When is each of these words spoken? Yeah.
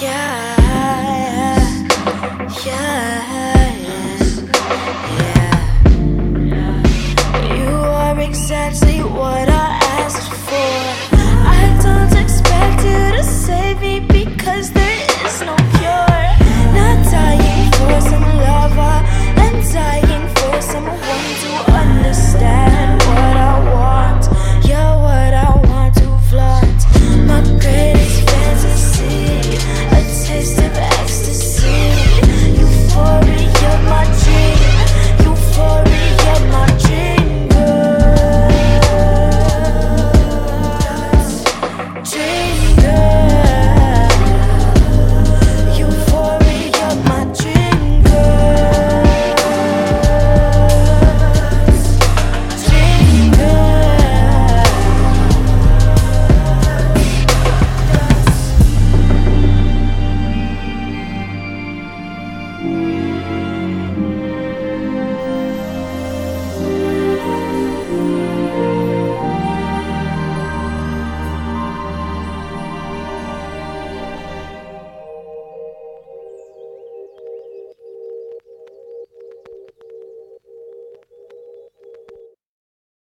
Yeah. 0.00 0.57